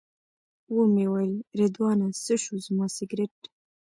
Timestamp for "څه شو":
2.23-2.55